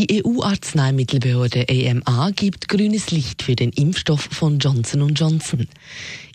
Die 0.00 0.24
EU-Arzneimittelbehörde 0.24 1.68
EMA 1.68 2.30
gibt 2.34 2.70
grünes 2.70 3.10
Licht 3.10 3.42
für 3.42 3.54
den 3.54 3.68
Impfstoff 3.68 4.22
von 4.32 4.58
Johnson 4.58 5.14
Johnson. 5.14 5.68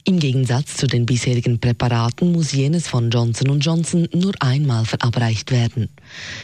Im 0.03 0.19
Gegensatz 0.19 0.77
zu 0.77 0.85
den 0.85 1.07
bisherigen 1.07 1.59
Präparaten 1.59 2.31
muss 2.31 2.51
jenes 2.51 2.87
von 2.87 3.09
Johnson 3.09 3.59
Johnson 3.59 4.07
nur 4.13 4.33
einmal 4.39 4.85
verabreicht 4.85 5.49
werden. 5.49 5.89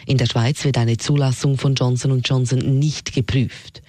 In 0.07 0.17
der 0.17 0.25
Schweiz 0.25 0.63
wird 0.63 0.79
eine 0.79 0.97
Zulassung 0.97 1.59
von 1.59 1.75
Johnson 1.75 2.23
Johnson 2.25 2.79
nicht 2.79 3.13
geprüft. 3.13 3.83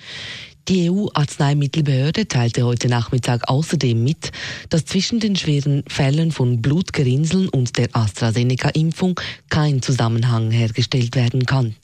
Die 0.69 0.89
EU-Arzneimittelbehörde 0.89 2.29
teilte 2.29 2.65
heute 2.65 2.89
Nachmittag 2.89 3.49
außerdem 3.49 4.01
mit, 4.01 4.31
dass 4.69 4.85
zwischen 4.85 5.19
den 5.19 5.35
schweren 5.35 5.83
Fällen 5.89 6.31
von 6.31 6.63
Blutgerinnseln 6.63 7.49
und 7.49 7.77
der 7.79 7.89
AstraZeneca-Impfung 7.93 9.19
kein 9.51 9.83
Zusammenhang 9.83 10.53
hergestellt 10.53 11.17
werden 11.17 11.47
kann. 11.47 11.75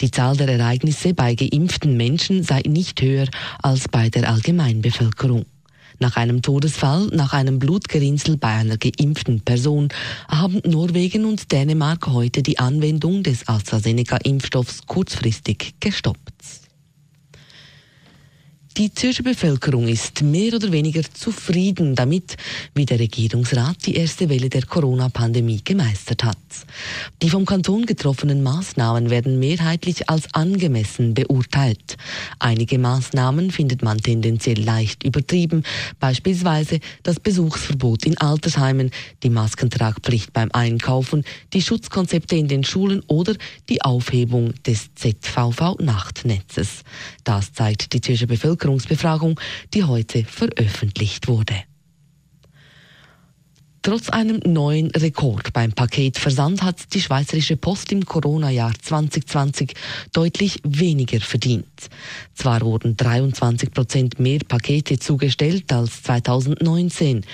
Die 0.00 0.10
Zahl 0.10 0.36
der 0.36 0.48
Ereignisse 0.48 1.14
bei 1.14 1.36
geimpften 1.36 1.96
Menschen 1.96 2.42
sei 2.42 2.62
nicht 2.66 3.00
höher 3.00 3.28
als 3.62 3.86
bei 3.88 4.08
der 4.10 4.28
Allgemeinbevölkerung. 4.28 5.46
Nach 6.00 6.16
einem 6.16 6.42
Todesfall, 6.42 7.06
nach 7.12 7.32
einem 7.32 7.60
Blutgerinnsel 7.60 8.36
bei 8.36 8.48
einer 8.48 8.78
geimpften 8.78 9.42
Person 9.42 9.88
haben 10.28 10.60
Norwegen 10.64 11.24
und 11.24 11.52
Dänemark 11.52 12.08
heute 12.08 12.42
die 12.42 12.58
Anwendung 12.58 13.22
des 13.22 13.46
AstraZeneca-Impfstoffs 13.48 14.86
kurzfristig 14.86 15.74
gestoppt. 15.78 16.27
Die 18.78 18.94
Zürcher 18.94 19.24
Bevölkerung 19.24 19.88
ist 19.88 20.22
mehr 20.22 20.54
oder 20.54 20.70
weniger 20.70 21.02
zufrieden 21.02 21.96
damit, 21.96 22.36
wie 22.74 22.86
der 22.86 23.00
Regierungsrat 23.00 23.84
die 23.84 23.96
erste 23.96 24.28
Welle 24.28 24.48
der 24.48 24.66
Corona-Pandemie 24.66 25.62
gemeistert 25.64 26.22
hat. 26.22 26.38
Die 27.20 27.28
vom 27.28 27.44
Kanton 27.44 27.86
getroffenen 27.86 28.40
Maßnahmen 28.44 29.10
werden 29.10 29.40
mehrheitlich 29.40 30.08
als 30.08 30.32
angemessen 30.32 31.12
beurteilt. 31.12 31.96
Einige 32.38 32.78
Maßnahmen 32.78 33.50
findet 33.50 33.82
man 33.82 33.98
tendenziell 33.98 34.62
leicht 34.62 35.02
übertrieben, 35.02 35.64
beispielsweise 35.98 36.78
das 37.02 37.18
Besuchsverbot 37.18 38.06
in 38.06 38.16
Altersheimen, 38.18 38.92
die 39.24 39.30
Maskentragpflicht 39.30 40.32
beim 40.32 40.50
Einkaufen, 40.52 41.24
die 41.52 41.62
Schutzkonzepte 41.62 42.36
in 42.36 42.46
den 42.46 42.62
Schulen 42.62 43.02
oder 43.08 43.34
die 43.68 43.82
Aufhebung 43.82 44.54
des 44.64 44.94
ZVV-Nachtnetzes. 44.94 46.84
Das 47.24 47.52
zeigt 47.52 47.92
die 47.92 48.00
Zürcher 48.00 48.28
Bevölkerung 48.28 48.67
Bevölkerungsbefragung, 48.68 49.40
die 49.72 49.84
heute 49.84 50.24
veröffentlicht 50.24 51.28
wurde. 51.28 51.54
Trotz 53.80 54.10
einem 54.10 54.40
neuen 54.44 54.90
Rekord 54.90 55.52
beim 55.54 55.72
Paketversand 55.72 56.62
hat 56.62 56.92
die 56.92 57.00
Schweizerische 57.00 57.56
Post 57.56 57.90
im 57.92 58.04
Corona-Jahr 58.04 58.72
2020 58.82 59.72
deutlich 60.12 60.60
weniger 60.64 61.20
verdient. 61.20 61.88
Zwar 62.34 62.60
wurden 62.62 62.96
23 62.96 63.70
Prozent 63.70 64.18
mehr 64.18 64.40
Pakete 64.46 64.98
zugestellt 64.98 65.72
als 65.72 66.02
2019. 66.02 67.24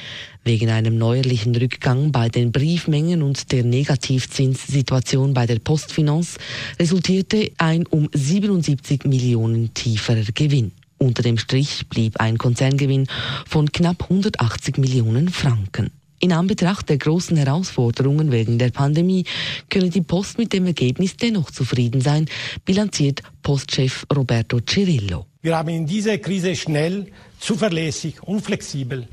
Wegen 0.44 0.70
einem 0.70 0.96
neuerlichen 0.96 1.56
Rückgang 1.56 2.12
bei 2.12 2.28
den 2.28 2.52
Briefmengen 2.52 3.22
und 3.22 3.50
der 3.50 3.64
Negativzinssituation 3.64 5.34
bei 5.34 5.46
der 5.46 5.58
Postfinanz 5.58 6.36
resultierte 6.78 7.50
ein 7.56 7.86
um 7.86 8.08
77 8.12 9.06
Millionen 9.06 9.74
tieferer 9.74 10.26
Gewinn. 10.34 10.72
Unter 10.98 11.22
dem 11.22 11.38
Strich 11.38 11.88
blieb 11.88 12.20
ein 12.20 12.38
Konzerngewinn 12.38 13.06
von 13.46 13.70
knapp 13.72 14.04
180 14.04 14.78
Millionen 14.78 15.28
Franken. 15.28 15.90
In 16.20 16.32
Anbetracht 16.32 16.88
der 16.88 16.96
großen 16.96 17.36
Herausforderungen 17.36 18.32
wegen 18.32 18.58
der 18.58 18.70
Pandemie 18.70 19.24
könne 19.68 19.90
die 19.90 20.00
Post 20.00 20.38
mit 20.38 20.52
dem 20.52 20.64
Ergebnis 20.66 21.16
dennoch 21.16 21.50
zufrieden 21.50 22.00
sein, 22.00 22.26
bilanziert 22.64 23.22
Postchef 23.42 24.06
Roberto 24.14 24.60
Cirillo. 24.60 25.26
Wir 25.42 25.58
haben 25.58 25.68
in 25.68 25.86
dieser 25.86 26.16
Krise 26.16 26.56
schnell, 26.56 27.08
zuverlässig 27.40 28.22
und 28.22 28.40
flexibel 28.40 29.06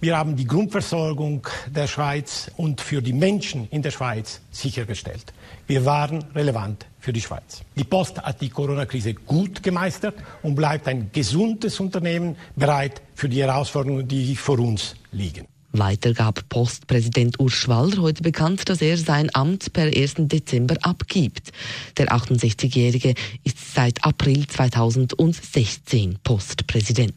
wir 0.00 0.16
haben 0.16 0.36
die 0.36 0.46
Grundversorgung 0.46 1.46
der 1.66 1.86
Schweiz 1.88 2.50
und 2.56 2.80
für 2.80 3.02
die 3.02 3.12
Menschen 3.12 3.68
in 3.70 3.82
der 3.82 3.90
Schweiz 3.90 4.40
sichergestellt. 4.50 5.32
Wir 5.66 5.84
waren 5.84 6.24
relevant 6.34 6.86
für 7.00 7.12
die 7.12 7.20
Schweiz. 7.20 7.62
Die 7.74 7.84
Post 7.84 8.20
hat 8.20 8.40
die 8.40 8.48
Corona-Krise 8.48 9.14
gut 9.14 9.62
gemeistert 9.62 10.14
und 10.42 10.54
bleibt 10.54 10.86
ein 10.86 11.10
gesundes 11.12 11.80
Unternehmen 11.80 12.36
bereit 12.54 13.02
für 13.14 13.28
die 13.28 13.42
Herausforderungen, 13.42 14.06
die 14.06 14.36
vor 14.36 14.58
uns 14.60 14.94
liegen. 15.10 15.46
Weiter 15.72 16.14
gab 16.14 16.48
Postpräsident 16.48 17.38
Urs 17.40 17.52
Schwaller 17.52 18.00
heute 18.00 18.22
bekannt, 18.22 18.68
dass 18.68 18.80
er 18.80 18.96
sein 18.96 19.28
Amt 19.34 19.72
per 19.72 19.86
1. 19.86 20.14
Dezember 20.18 20.76
abgibt. 20.80 21.52
Der 21.98 22.08
68-Jährige 22.08 23.14
ist 23.44 23.74
seit 23.74 24.02
April 24.04 24.46
2016 24.46 26.18
Postpräsident. 26.22 27.14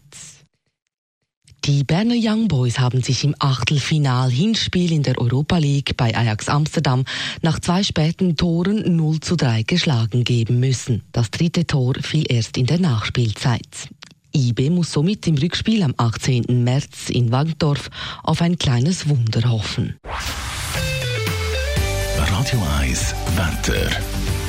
Die 1.65 1.83
Berner 1.83 2.15
Young 2.17 2.47
Boys 2.47 2.79
haben 2.79 3.03
sich 3.03 3.23
im 3.23 3.35
Achtelfinal-Hinspiel 3.37 4.91
in 4.91 5.03
der 5.03 5.19
Europa 5.19 5.59
League 5.59 5.95
bei 5.95 6.15
Ajax 6.17 6.49
Amsterdam 6.49 7.05
nach 7.43 7.59
zwei 7.59 7.83
späten 7.83 8.35
Toren 8.35 8.95
0 8.95 9.19
zu 9.19 9.35
3 9.35 9.61
geschlagen 9.61 10.23
geben 10.23 10.59
müssen. 10.59 11.03
Das 11.11 11.29
dritte 11.29 11.67
Tor 11.67 11.93
fiel 12.01 12.25
erst 12.27 12.57
in 12.57 12.65
der 12.65 12.79
Nachspielzeit. 12.79 13.89
IB 14.35 14.71
muss 14.71 14.91
somit 14.91 15.27
im 15.27 15.37
Rückspiel 15.37 15.83
am 15.83 15.93
18. 15.97 16.63
März 16.63 17.11
in 17.11 17.31
Wankdorf 17.31 17.91
auf 18.23 18.41
ein 18.41 18.57
kleines 18.57 19.07
Wunder 19.07 19.47
hoffen. 19.47 19.99
Radio 22.17 22.59
1 22.79 23.13
Wetter. 23.35 24.40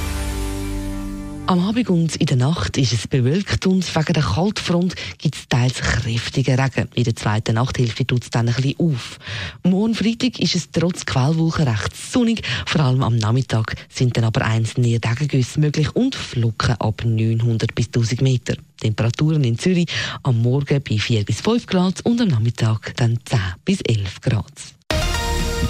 Am 1.52 1.68
Abend 1.68 1.90
und 1.90 2.16
in 2.16 2.24
der 2.24 2.38
Nacht 2.38 2.78
ist 2.78 2.94
es 2.94 3.06
bewölkt 3.06 3.66
und 3.66 3.84
wegen 3.94 4.12
der 4.14 4.22
Kaltfront 4.22 4.94
gibt 5.18 5.34
es 5.34 5.48
teils 5.50 5.82
kräftigen 5.82 6.58
Regen. 6.58 6.88
In 6.94 7.04
der 7.04 7.14
zweiten 7.14 7.56
Nachthälfte 7.56 8.06
tut 8.06 8.22
es 8.22 8.30
dann 8.30 8.48
ein 8.48 8.54
bisschen 8.54 8.80
auf. 8.80 9.18
Morgen 9.62 9.94
Freitag 9.94 10.38
ist 10.38 10.54
es 10.54 10.70
trotz 10.70 11.04
Quellwolken 11.04 11.68
recht 11.68 11.94
sonnig. 11.94 12.40
Vor 12.64 12.80
allem 12.80 13.02
am 13.02 13.16
Nachmittag 13.16 13.74
sind 13.90 14.16
dann 14.16 14.24
aber 14.24 14.46
einzelne 14.46 14.94
Regengüsse 14.94 15.60
möglich 15.60 15.94
und 15.94 16.14
Flocken 16.14 16.76
ab 16.80 17.02
900 17.04 17.74
bis 17.74 17.88
1000 17.88 18.22
Meter. 18.22 18.54
Temperaturen 18.80 19.44
in 19.44 19.58
Zürich 19.58 19.88
am 20.22 20.40
Morgen 20.40 20.82
bei 20.82 20.96
4 20.96 21.26
bis 21.26 21.42
5 21.42 21.66
Grad 21.66 22.00
und 22.06 22.18
am 22.22 22.28
Nachmittag 22.28 22.96
dann 22.96 23.18
10 23.26 23.38
bis 23.66 23.82
11 23.82 24.22
Grad. 24.22 24.46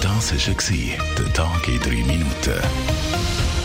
Das 0.01 0.31
war 0.31 0.77
der 1.17 1.33
Tag 1.33 1.67
in 1.67 1.79
3 1.81 1.89
Minuten. 1.89 3.62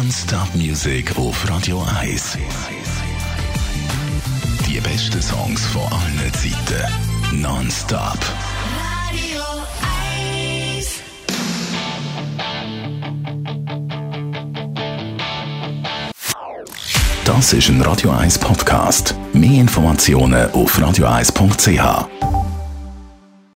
Non-Stop 0.00 0.54
Music 0.54 1.18
auf 1.18 1.50
Radio 1.50 1.84
1. 2.00 2.38
Die 4.68 4.78
besten 4.78 5.20
Songs 5.20 5.66
von 5.66 5.82
allen 5.82 6.32
Zeiten. 6.34 7.42
Non-Stop. 7.42 8.18
Radio 9.10 9.42
1. 10.76 11.00
Das 17.24 17.52
ist 17.52 17.68
ein 17.68 17.82
Radio 17.82 18.12
1 18.12 18.38
Podcast. 18.38 19.16
Mehr 19.32 19.60
Informationen 19.60 20.48
auf 20.52 20.78
radio1.ch. 20.78 22.37